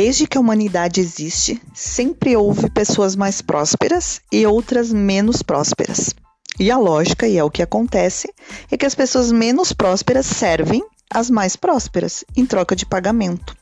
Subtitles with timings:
[0.00, 6.14] Desde que a humanidade existe, sempre houve pessoas mais prósperas e outras menos prósperas.
[6.56, 8.32] E a lógica, e é o que acontece,
[8.70, 13.56] é que as pessoas menos prósperas servem as mais prósperas em troca de pagamento.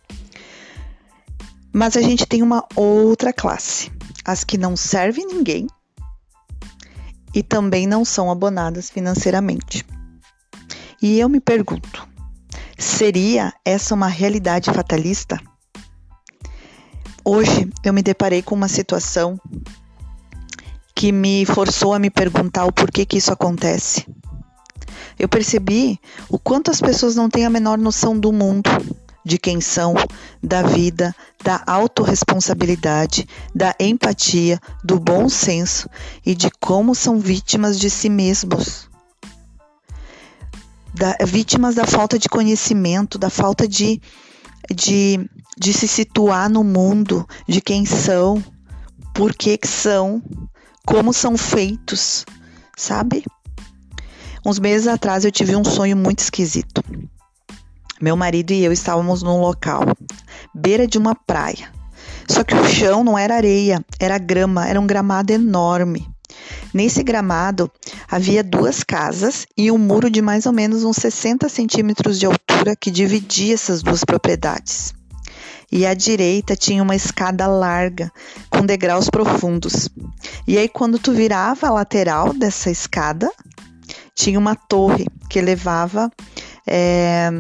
[1.72, 3.90] Mas a gente tem uma outra classe,
[4.22, 5.66] as que não servem ninguém
[7.34, 9.86] e também não são abonadas financeiramente.
[11.00, 12.06] E eu me pergunto,
[12.76, 15.40] seria essa uma realidade fatalista?
[17.28, 19.36] Hoje eu me deparei com uma situação
[20.94, 24.06] que me forçou a me perguntar o porquê que isso acontece.
[25.18, 25.98] Eu percebi
[26.28, 28.70] o quanto as pessoas não têm a menor noção do mundo,
[29.24, 29.96] de quem são,
[30.40, 31.12] da vida,
[31.42, 35.90] da autorresponsabilidade, da empatia, do bom senso
[36.24, 38.88] e de como são vítimas de si mesmos.
[40.94, 44.00] Da, vítimas da falta de conhecimento, da falta de,
[44.74, 48.42] de, de se situar no mundo, de quem são,
[49.14, 50.22] por que, que são,
[50.84, 52.24] como são feitos,
[52.76, 53.24] sabe?
[54.44, 56.82] Uns meses atrás eu tive um sonho muito esquisito.
[58.00, 59.82] Meu marido e eu estávamos num local,
[60.54, 61.72] beira de uma praia.
[62.28, 66.06] Só que o chão não era areia, era grama, era um gramado enorme.
[66.76, 67.72] Nesse gramado
[68.06, 72.76] havia duas casas e um muro de mais ou menos uns 60 centímetros de altura
[72.76, 74.92] que dividia essas duas propriedades.
[75.72, 78.12] E à direita tinha uma escada larga
[78.50, 79.88] com degraus profundos.
[80.46, 83.32] E aí, quando tu virava a lateral dessa escada,
[84.14, 86.10] tinha uma torre que levava
[86.66, 87.30] é,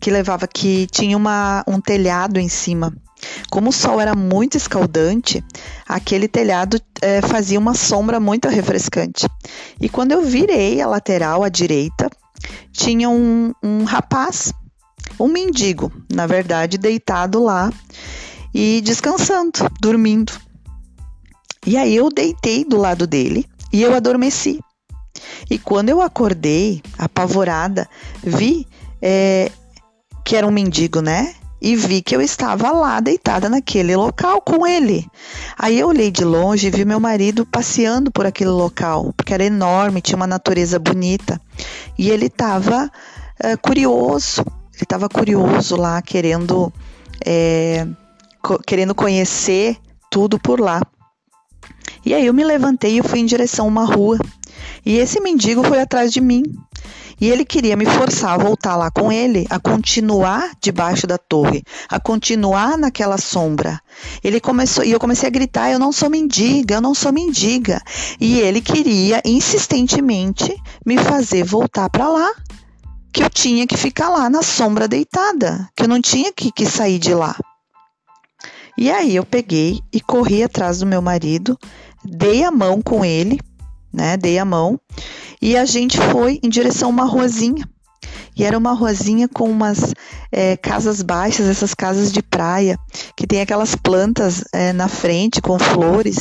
[0.00, 2.90] que levava que tinha uma, um telhado em cima.
[3.50, 5.44] Como o sol era muito escaldante,
[5.86, 9.28] aquele telhado é, fazia uma sombra muito refrescante.
[9.80, 12.10] E quando eu virei a lateral à direita,
[12.72, 14.52] tinha um, um rapaz,
[15.18, 17.72] um mendigo, na verdade, deitado lá
[18.54, 20.32] e descansando, dormindo.
[21.66, 24.60] E aí eu deitei do lado dele e eu adormeci.
[25.50, 27.88] E quando eu acordei, apavorada,
[28.22, 28.66] vi
[29.00, 29.50] é,
[30.24, 31.34] que era um mendigo, né?
[31.64, 35.06] E vi que eu estava lá deitada naquele local com ele.
[35.56, 39.44] Aí eu olhei de longe e vi meu marido passeando por aquele local, porque era
[39.44, 41.40] enorme, tinha uma natureza bonita.
[41.96, 42.90] E ele estava
[43.38, 44.42] é, curioso,
[44.74, 46.72] ele estava curioso lá, querendo,
[47.24, 47.86] é,
[48.42, 49.76] co querendo conhecer
[50.10, 50.82] tudo por lá.
[52.04, 54.18] E aí eu me levantei e fui em direção a uma rua.
[54.84, 56.42] E esse mendigo foi atrás de mim.
[57.22, 61.62] E ele queria me forçar a voltar lá com ele, a continuar debaixo da torre,
[61.88, 63.80] a continuar naquela sombra.
[64.24, 67.80] Ele começou, e eu comecei a gritar: "Eu não sou mendiga, eu não sou mendiga".
[68.20, 70.52] E ele queria insistentemente
[70.84, 72.28] me fazer voltar para lá,
[73.12, 76.66] que eu tinha que ficar lá na sombra deitada, que eu não tinha que, que
[76.66, 77.36] sair de lá.
[78.76, 81.56] E aí eu peguei e corri atrás do meu marido,
[82.04, 83.38] dei a mão com ele,
[83.92, 84.16] né?
[84.16, 84.80] Dei a mão
[85.42, 87.68] e a gente foi em direção a uma ruazinha.
[88.36, 89.92] E era uma ruazinha com umas
[90.30, 92.78] é, casas baixas, essas casas de praia,
[93.16, 96.16] que tem aquelas plantas é, na frente com flores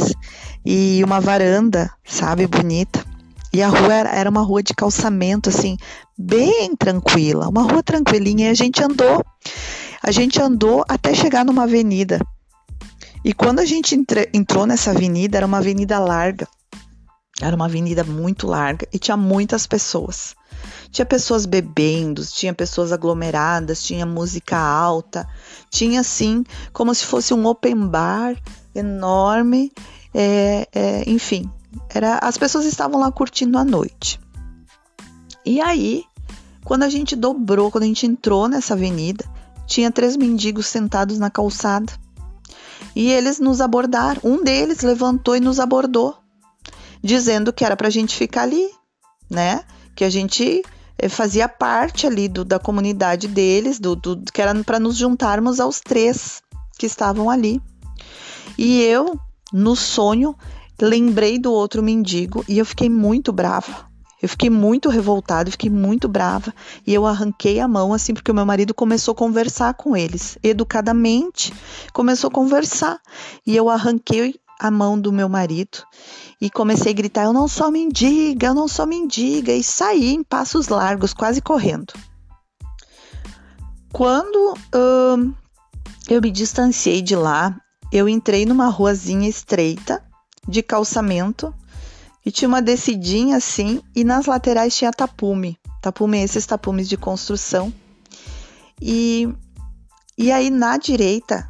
[0.65, 3.05] e uma varanda, sabe, bonita.
[3.53, 5.77] E a rua era, era uma rua de calçamento, assim,
[6.17, 8.47] bem tranquila, uma rua tranquilinha.
[8.47, 9.23] E a gente andou,
[10.01, 12.19] a gente andou até chegar numa avenida.
[13.23, 13.95] E quando a gente
[14.33, 16.47] entrou nessa avenida, era uma avenida larga.
[17.39, 20.35] Era uma avenida muito larga e tinha muitas pessoas.
[20.91, 25.27] Tinha pessoas bebendo, tinha pessoas aglomeradas, tinha música alta,
[25.69, 26.43] tinha assim
[26.73, 28.35] como se fosse um open bar
[28.75, 29.71] enorme,
[30.13, 31.49] é, é, enfim,
[31.89, 34.19] era, as pessoas estavam lá curtindo a noite.
[35.45, 36.03] E aí,
[36.63, 39.25] quando a gente dobrou, quando a gente entrou nessa avenida,
[39.65, 41.91] tinha três mendigos sentados na calçada.
[42.95, 44.21] E eles nos abordaram.
[44.23, 46.20] Um deles levantou e nos abordou
[47.01, 48.69] dizendo que era para a gente ficar ali,
[49.29, 49.63] né?
[49.95, 50.61] Que a gente
[50.97, 55.59] eh, fazia parte ali do, da comunidade deles, do, do que era para nos juntarmos
[55.59, 56.41] aos três
[56.77, 57.61] que estavam ali.
[58.57, 59.19] E eu,
[59.51, 60.35] no sonho,
[60.79, 63.89] lembrei do outro mendigo e eu fiquei muito brava.
[64.21, 66.53] Eu fiquei muito revoltada, fiquei muito brava
[66.85, 70.37] e eu arranquei a mão assim porque o meu marido começou a conversar com eles,
[70.43, 71.51] educadamente,
[71.91, 72.99] começou a conversar
[73.47, 75.79] e eu arranquei a mão do meu marido
[76.41, 80.23] e comecei a gritar: Eu não sou mendiga, eu não sou mendiga, e saí em
[80.23, 81.93] passos largos, quase correndo.
[83.93, 85.33] Quando hum,
[86.09, 87.55] eu me distanciei de lá,
[87.93, 90.03] eu entrei numa ruazinha estreita
[90.47, 91.53] de calçamento
[92.25, 95.57] e tinha uma descidinha assim, e nas laterais tinha tapume.
[95.81, 97.73] Tapume, esses tapumes de construção.
[98.81, 99.27] E,
[100.17, 101.47] e aí na direita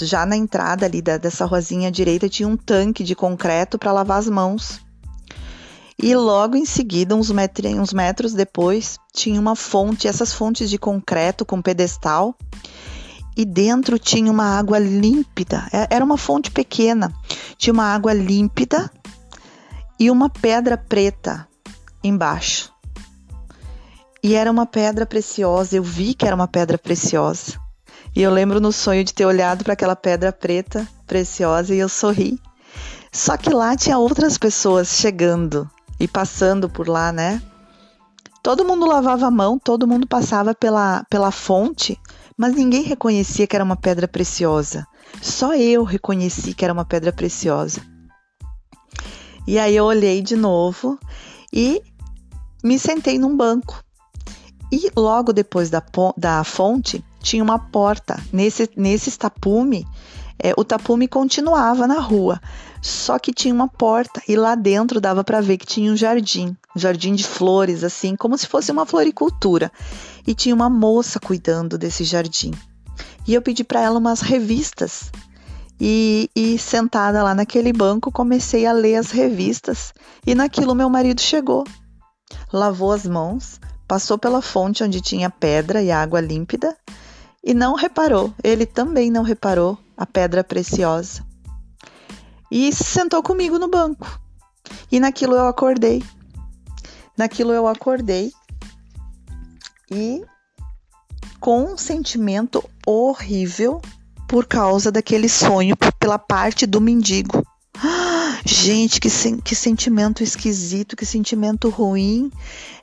[0.00, 4.18] já na entrada ali da, dessa ruazinha direita tinha um tanque de concreto para lavar
[4.18, 4.80] as mãos.
[6.00, 10.78] E logo em seguida, uns, metri, uns metros depois, tinha uma fonte, essas fontes de
[10.78, 12.36] concreto com pedestal,
[13.36, 15.68] e dentro tinha uma água límpida.
[15.72, 17.12] É, era uma fonte pequena,
[17.56, 18.90] tinha uma água límpida
[19.98, 21.48] e uma pedra preta
[22.02, 22.72] embaixo.
[24.22, 27.67] E era uma pedra preciosa, eu vi que era uma pedra preciosa.
[28.14, 31.88] E eu lembro no sonho de ter olhado para aquela pedra preta preciosa e eu
[31.88, 32.40] sorri.
[33.12, 35.68] Só que lá tinha outras pessoas chegando
[35.98, 37.42] e passando por lá, né?
[38.42, 41.98] Todo mundo lavava a mão, todo mundo passava pela, pela fonte,
[42.36, 44.86] mas ninguém reconhecia que era uma pedra preciosa.
[45.20, 47.80] Só eu reconheci que era uma pedra preciosa.
[49.46, 50.98] E aí eu olhei de novo
[51.52, 51.82] e
[52.62, 53.82] me sentei num banco.
[54.70, 55.82] E logo depois da,
[56.16, 58.20] da fonte tinha uma porta.
[58.32, 59.86] Nesse, nesse tapume,
[60.38, 62.40] é, o tapume continuava na rua,
[62.80, 66.56] só que tinha uma porta e lá dentro dava para ver que tinha um jardim,
[66.76, 69.72] um jardim de flores, assim, como se fosse uma floricultura.
[70.26, 72.52] E tinha uma moça cuidando desse jardim.
[73.26, 75.10] E eu pedi para ela umas revistas.
[75.80, 79.92] E, e sentada lá naquele banco, comecei a ler as revistas.
[80.26, 81.64] E naquilo meu marido chegou,
[82.52, 86.76] lavou as mãos, passou pela fonte onde tinha pedra e água límpida
[87.42, 91.26] e não reparou, ele também não reparou a pedra preciosa
[92.50, 94.20] e se sentou comigo no banco.
[94.90, 96.02] E naquilo eu acordei.
[97.16, 98.32] Naquilo eu acordei
[99.90, 100.22] e
[101.40, 103.80] com um sentimento horrível
[104.28, 107.44] por causa daquele sonho pela parte do mendigo.
[108.44, 112.30] Gente, que, sen que sentimento esquisito, que sentimento ruim.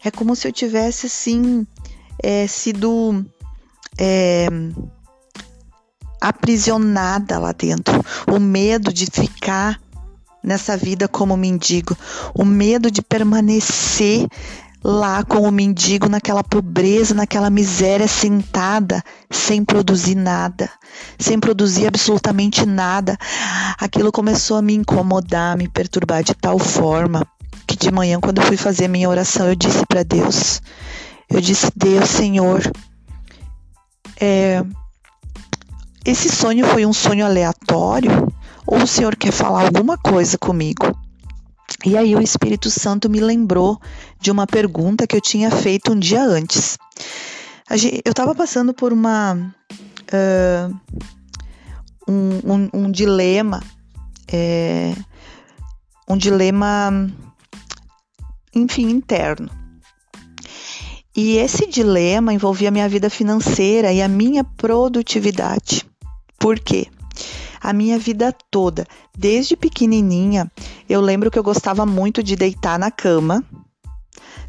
[0.04, 1.66] É como se eu tivesse assim
[2.22, 3.26] é, sido
[4.00, 4.48] é,
[6.22, 9.80] aprisionada lá dentro, o medo de ficar
[10.44, 11.98] nessa vida como mendigo,
[12.34, 14.28] o medo de permanecer
[14.84, 20.70] lá com o mendigo naquela pobreza, naquela miséria, sentada, sem produzir nada,
[21.18, 23.18] sem produzir absolutamente nada.
[23.80, 27.26] Aquilo começou a me incomodar, a me perturbar de tal forma
[27.66, 30.62] que de manhã, quando eu fui fazer minha oração, eu disse para Deus:
[31.30, 32.62] Eu disse, Deus, Senhor,
[34.20, 34.64] é,
[36.06, 38.12] esse sonho foi um sonho aleatório
[38.66, 40.98] ou o Senhor quer falar alguma coisa comigo?
[41.84, 43.80] E aí o Espírito Santo me lembrou
[44.20, 46.78] de uma pergunta que eu tinha feito um dia antes.
[48.06, 50.76] Eu estava passando por uma uh,
[52.08, 53.64] um, um, um, dilema,
[54.32, 54.94] é,
[56.08, 57.12] um dilema,
[58.54, 59.50] enfim, interno.
[61.16, 65.86] E esse dilema envolvia minha vida financeira e a minha produtividade.
[66.38, 66.88] Por quê?
[67.62, 68.86] A minha vida toda,
[69.18, 70.52] desde pequenininha,
[70.90, 73.44] eu lembro que eu gostava muito de deitar na cama,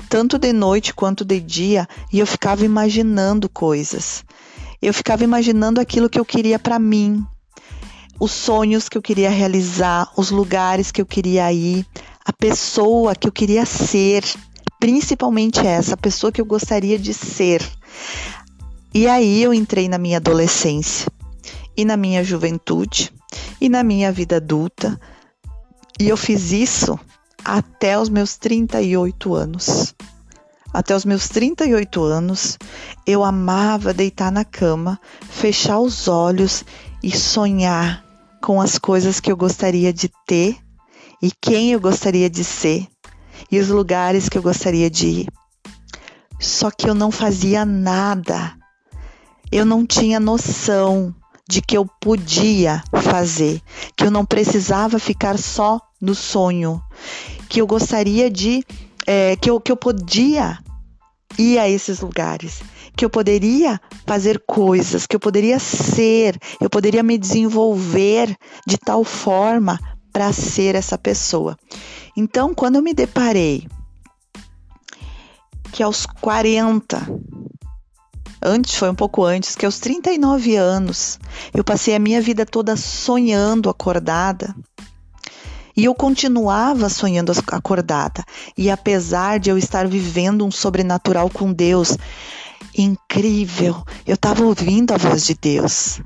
[0.09, 4.25] tanto de noite quanto de dia, e eu ficava imaginando coisas.
[4.83, 7.25] Eu ficava imaginando aquilo que eu queria para mim,
[8.19, 11.87] os sonhos que eu queria realizar, os lugares que eu queria ir,
[12.25, 14.25] a pessoa que eu queria ser,
[14.87, 17.61] principalmente essa pessoa que eu gostaria de ser.
[18.95, 21.11] E aí eu entrei na minha adolescência
[21.77, 23.13] e na minha juventude
[23.61, 24.97] e na minha vida adulta.
[25.99, 26.97] E eu fiz isso
[27.45, 29.93] até os meus 38 anos.
[30.73, 32.57] Até os meus 38 anos,
[33.05, 36.65] eu amava deitar na cama, fechar os olhos
[37.03, 38.05] e sonhar
[38.41, 40.57] com as coisas que eu gostaria de ter
[41.21, 42.87] e quem eu gostaria de ser
[43.51, 45.29] e os lugares que eu gostaria de ir.
[46.39, 48.55] Só que eu não fazia nada.
[49.51, 51.15] Eu não tinha noção
[51.49, 53.63] de que eu podia fazer,
[53.97, 56.83] que eu não precisava ficar só no sonho,
[57.49, 58.65] que eu gostaria de,
[59.07, 60.59] é, que, eu, que eu podia
[61.39, 62.61] ir a esses lugares,
[62.97, 68.35] que eu poderia fazer coisas, que eu poderia ser, eu poderia me desenvolver
[68.67, 69.79] de tal forma
[70.17, 71.59] para ser essa pessoa.
[72.17, 73.69] Então, quando eu me deparei
[75.71, 77.07] que aos 40
[78.43, 81.21] antes, foi um pouco antes, que aos 39 anos
[81.53, 84.57] eu passei a minha vida toda sonhando acordada.
[85.77, 88.25] E eu continuava sonhando acordada.
[88.57, 91.95] E apesar de eu estar vivendo um sobrenatural com Deus
[92.75, 96.01] incrível, eu estava ouvindo a voz de Deus.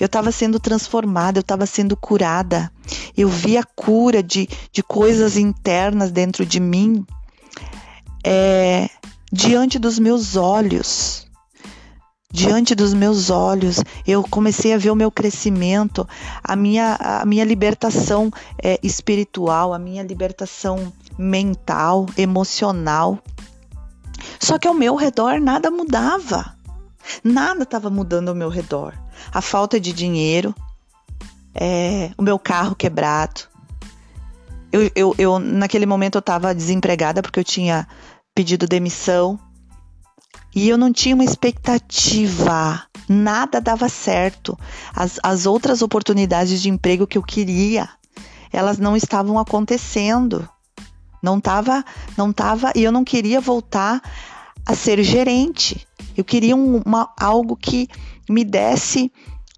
[0.00, 2.70] Eu estava sendo transformada, eu estava sendo curada.
[3.16, 7.06] Eu vi a cura de, de coisas internas dentro de mim
[8.24, 8.88] é,
[9.32, 11.26] diante dos meus olhos.
[12.32, 13.80] diante dos meus olhos.
[14.04, 16.06] Eu comecei a ver o meu crescimento,
[16.42, 18.28] a minha, a minha libertação
[18.60, 23.20] é, espiritual, a minha libertação mental, emocional.
[24.40, 26.56] Só que ao meu redor nada mudava.
[27.22, 28.94] Nada estava mudando ao meu redor.
[29.32, 30.54] A falta de dinheiro,
[31.54, 33.42] é, o meu carro quebrado.
[34.72, 37.86] Eu, eu, eu naquele momento eu estava desempregada porque eu tinha
[38.34, 39.38] pedido demissão
[40.54, 42.82] e eu não tinha uma expectativa.
[43.08, 44.58] Nada dava certo.
[44.94, 47.88] As, as outras oportunidades de emprego que eu queria,
[48.52, 50.48] elas não estavam acontecendo.
[51.22, 51.84] Não estava,
[52.16, 54.00] não tava, e eu não queria voltar
[54.64, 55.86] a ser gerente.
[56.16, 57.88] Eu queria um, uma, algo que
[58.28, 59.10] me desse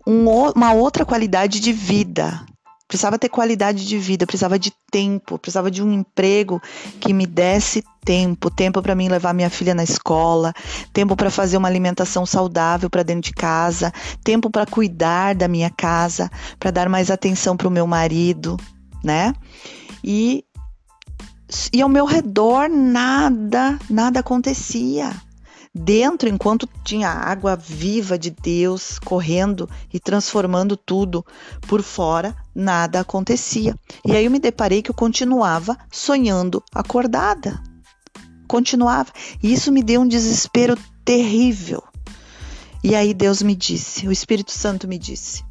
[0.07, 2.45] um, uma outra qualidade de vida.
[2.89, 6.63] Precisava ter qualidade de vida, precisava de tempo, precisava de um emprego
[7.01, 10.55] que me desse tempo, tempo para mim levar minha filha na escola,
[10.93, 13.93] tempo para fazer uma alimentação saudável para dentro de casa,
[14.23, 16.31] tempo para cuidar da minha casa,
[16.61, 18.57] para dar mais atenção para o meu marido,
[19.03, 19.35] né?
[20.05, 20.45] E
[21.73, 25.11] e ao meu redor nada, nada acontecia.
[25.79, 31.23] Dentro, enquanto tinha água viva de Deus correndo e transformando tudo,
[31.69, 33.77] por fora nada acontecia.
[34.03, 37.63] E aí eu me deparei que eu continuava sonhando acordada.
[38.49, 39.13] Continuava.
[39.43, 41.83] E isso me deu um desespero terrível.
[42.83, 45.45] E aí Deus me disse, o Espírito Santo me disse: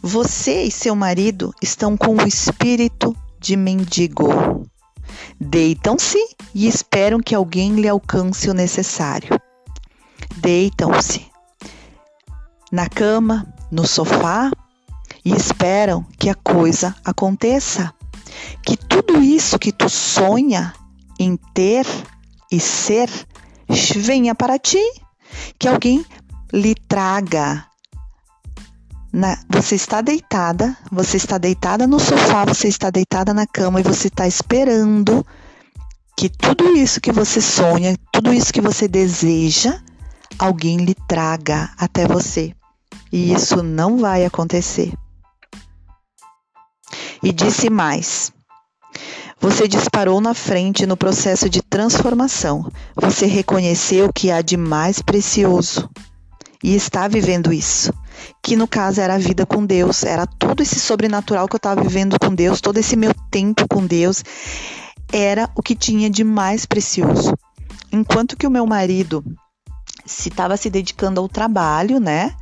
[0.00, 4.28] Você e seu marido estão com o espírito de mendigo.
[5.46, 6.18] Deitam-se
[6.54, 9.38] e esperam que alguém lhe alcance o necessário.
[10.38, 11.26] Deitam-se
[12.72, 14.50] na cama, no sofá
[15.22, 17.92] e esperam que a coisa aconteça.
[18.64, 20.72] Que tudo isso que tu sonha
[21.20, 21.86] em ter
[22.50, 23.10] e ser
[23.68, 24.82] venha para ti.
[25.58, 26.06] Que alguém
[26.54, 27.66] lhe traga
[29.14, 33.84] na, você está deitada, você está deitada no sofá, você está deitada na cama e
[33.84, 35.24] você está esperando
[36.16, 39.80] que tudo isso que você sonha, tudo isso que você deseja,
[40.36, 42.52] alguém lhe traga até você.
[43.12, 44.92] E isso não vai acontecer.
[47.22, 48.32] E disse mais:
[49.40, 52.68] Você disparou na frente no processo de transformação.
[52.96, 55.88] Você reconheceu o que há de mais precioso
[56.64, 57.92] e está vivendo isso
[58.42, 61.82] que no caso era a vida com Deus, era todo esse sobrenatural que eu estava
[61.82, 64.22] vivendo com Deus, todo esse meu tempo com Deus,
[65.12, 67.34] era o que tinha de mais precioso.
[67.92, 69.24] Enquanto que o meu marido
[70.04, 72.34] se estava se dedicando ao trabalho, né?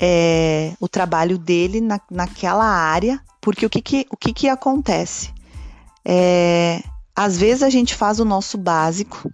[0.00, 5.32] É, o trabalho dele na, naquela área, porque o que que, o que, que acontece?
[6.04, 6.82] É,
[7.16, 9.28] às vezes a gente faz o nosso básico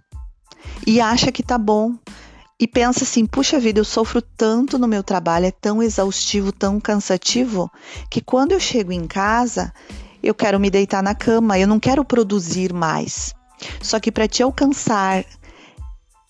[0.87, 1.95] e acha que tá bom,
[2.59, 6.79] e pensa assim: puxa vida, eu sofro tanto no meu trabalho, é tão exaustivo, tão
[6.79, 7.71] cansativo,
[8.09, 9.73] que quando eu chego em casa,
[10.23, 13.33] eu quero me deitar na cama, eu não quero produzir mais.
[13.81, 15.25] Só que para te alcançar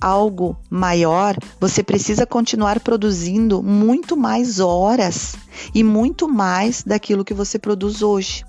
[0.01, 5.35] algo maior, você precisa continuar produzindo muito mais horas
[5.73, 8.43] e muito mais daquilo que você produz hoje.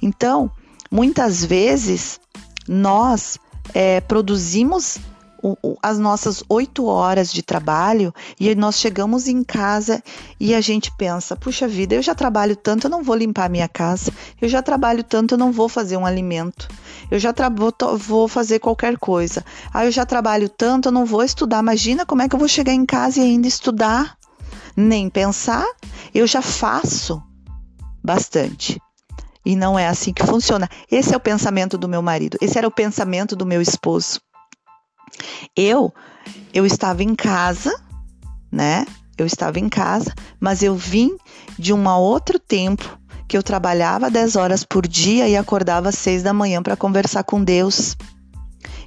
[0.00, 0.50] Então,
[0.90, 2.20] muitas vezes
[2.68, 3.38] nós
[3.72, 4.98] é, produzimos
[5.82, 10.02] as nossas oito horas de trabalho e nós chegamos em casa
[10.40, 13.68] e a gente pensa: puxa vida, eu já trabalho tanto, eu não vou limpar minha
[13.68, 14.10] casa,
[14.40, 16.68] eu já trabalho tanto, eu não vou fazer um alimento,
[17.10, 19.44] eu já vou, vou fazer qualquer coisa.
[19.72, 21.60] Ah, eu já trabalho tanto, eu não vou estudar.
[21.60, 24.16] Imagina como é que eu vou chegar em casa e ainda estudar?
[24.76, 25.64] Nem pensar,
[26.14, 27.22] eu já faço
[28.02, 28.80] bastante.
[29.46, 30.68] E não é assim que funciona.
[30.90, 34.23] Esse é o pensamento do meu marido, esse era o pensamento do meu esposo.
[35.56, 35.92] Eu
[36.52, 37.74] eu estava em casa,
[38.50, 38.86] né?
[39.16, 41.16] Eu estava em casa, mas eu vim
[41.58, 46.22] de um outro tempo que eu trabalhava 10 horas por dia e acordava às 6
[46.22, 47.96] da manhã para conversar com Deus.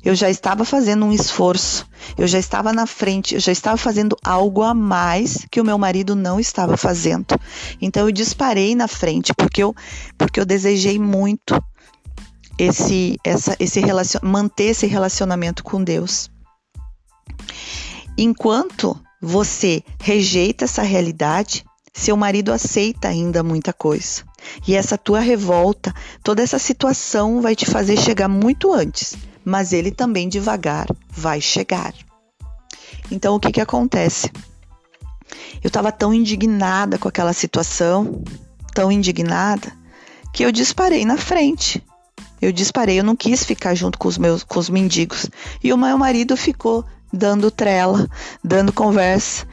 [0.03, 1.85] Eu já estava fazendo um esforço,
[2.17, 5.77] eu já estava na frente, eu já estava fazendo algo a mais que o meu
[5.77, 7.35] marido não estava fazendo.
[7.81, 9.75] Então eu disparei na frente porque eu,
[10.17, 11.61] porque eu desejei muito
[12.57, 16.29] esse, essa, esse relacion, manter esse relacionamento com Deus.
[18.17, 24.23] Enquanto você rejeita essa realidade, seu marido aceita ainda muita coisa.
[24.67, 29.91] E essa tua revolta, toda essa situação vai te fazer chegar muito antes, mas ele
[29.91, 31.93] também devagar vai chegar.
[33.11, 34.31] Então o que que acontece?
[35.63, 38.23] Eu estava tão indignada com aquela situação,
[38.73, 39.71] tão indignada,
[40.33, 41.83] que eu disparei na frente
[42.41, 45.27] Eu disparei, eu não quis ficar junto com os meus com os mendigos.
[45.63, 48.07] E o meu marido ficou dando trela,
[48.43, 49.45] dando conversa,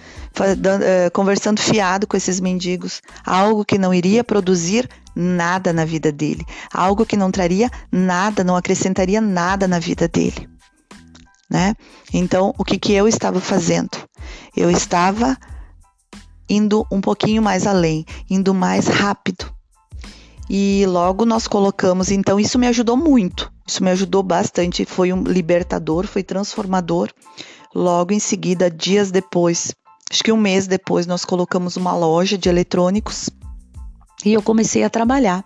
[0.82, 6.44] eh, conversando fiado com esses mendigos, algo que não iria produzir nada na vida dele,
[6.72, 10.48] algo que não traria nada, não acrescentaria nada na vida dele.
[11.48, 11.74] Né?
[12.12, 13.96] Então, o que, que eu estava fazendo?
[14.56, 15.36] Eu estava
[16.48, 19.53] indo um pouquinho mais além, indo mais rápido.
[20.48, 23.50] E logo nós colocamos, então isso me ajudou muito.
[23.66, 27.10] Isso me ajudou bastante, foi um libertador, foi transformador.
[27.74, 29.72] Logo em seguida, dias depois,
[30.10, 33.30] acho que um mês depois, nós colocamos uma loja de eletrônicos
[34.24, 35.44] e eu comecei a trabalhar.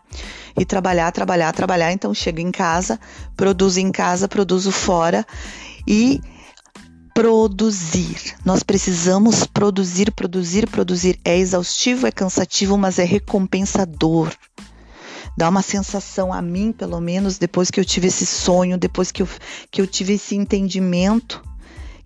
[0.59, 1.93] E trabalhar, trabalhar, trabalhar.
[1.93, 2.99] Então, chego em casa,
[3.37, 5.25] produzo em casa, produzo fora
[5.87, 6.21] e
[7.15, 8.37] produzir.
[8.45, 11.19] Nós precisamos produzir, produzir, produzir.
[11.25, 14.33] É exaustivo, é cansativo, mas é recompensador.
[15.39, 19.23] Dá uma sensação a mim, pelo menos, depois que eu tive esse sonho, depois que
[19.23, 19.29] eu,
[19.71, 21.41] que eu tive esse entendimento,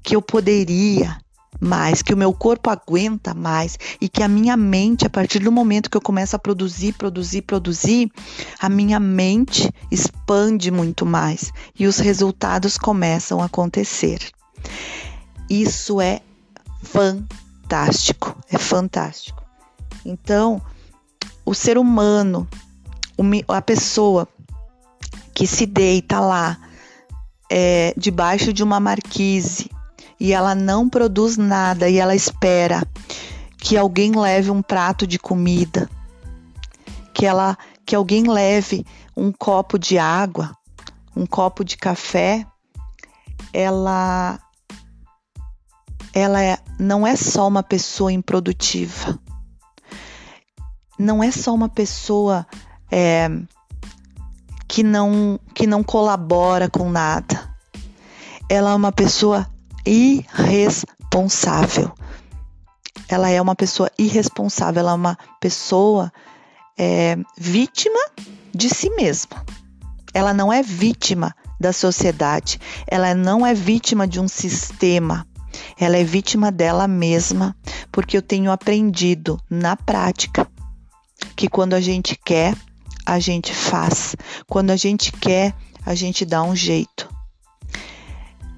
[0.02, 1.16] que eu poderia
[1.58, 5.50] mais, que o meu corpo aguenta mais e que a minha mente, a partir do
[5.50, 8.12] momento que eu começo a produzir, produzir, produzir,
[8.60, 14.30] a minha mente expande muito mais e os resultados começam a acontecer.
[15.48, 16.20] Isso é
[16.82, 19.42] fantástico, é fantástico.
[20.04, 20.60] Então,
[21.46, 22.46] o ser humano,
[23.49, 24.28] a pessoa
[25.35, 26.59] que se deita lá
[27.50, 29.71] é, debaixo de uma marquise
[30.19, 32.87] e ela não produz nada e ela espera
[33.59, 35.88] que alguém leve um prato de comida,
[37.12, 40.57] que ela que alguém leve um copo de água,
[41.14, 42.47] um copo de café,
[43.52, 44.40] ela
[46.14, 49.19] ela é, não é só uma pessoa improdutiva,
[50.99, 52.47] não é só uma pessoa
[52.92, 53.30] é,
[54.69, 57.50] que não que não colabora com nada.
[58.49, 59.49] Ela é uma pessoa
[59.86, 61.93] irresponsável.
[63.08, 66.12] Ela é uma pessoa irresponsável, ela é uma pessoa
[66.78, 67.99] é, vítima
[68.54, 69.45] de si mesma.
[70.14, 75.26] Ela não é vítima da sociedade, ela não é vítima de um sistema,
[75.78, 77.56] ela é vítima dela mesma,
[77.90, 80.47] porque eu tenho aprendido na prática
[81.36, 82.56] que quando a gente quer,
[83.06, 87.08] a gente faz, quando a gente quer, a gente dá um jeito.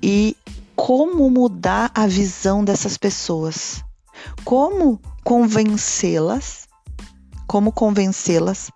[0.03, 0.37] E
[0.77, 3.83] como mudar a visão dessas pessoas,
[4.45, 6.69] como convencê-las,
[7.47, 8.71] como convencê-las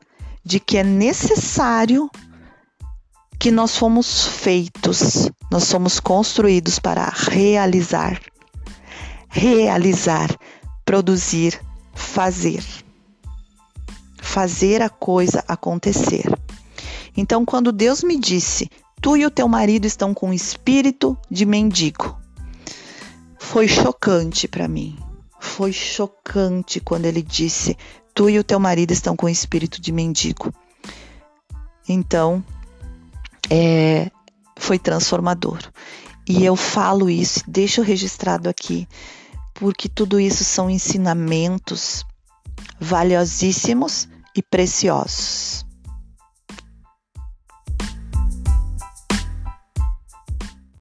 [0.44, 2.10] de que é necessário
[3.38, 8.20] que nós fomos feitos, nós somos construídos para realizar,
[9.28, 10.34] realizar,
[10.84, 11.60] produzir,
[11.94, 12.64] fazer,
[14.38, 16.32] fazer a coisa acontecer.
[17.16, 18.70] Então, quando Deus me disse,
[19.02, 22.16] Tu e o teu marido estão com espírito de mendigo.
[23.36, 24.96] Foi chocante para mim.
[25.40, 27.76] Foi chocante quando ele disse:
[28.14, 30.54] Tu e o teu marido estão com espírito de mendigo.
[31.88, 32.44] Então,
[33.50, 34.08] é,
[34.56, 35.58] foi transformador.
[36.28, 38.86] E eu falo isso, deixo registrado aqui,
[39.54, 42.04] porque tudo isso são ensinamentos
[42.78, 44.06] valiosíssimos
[44.38, 45.67] e preciosos.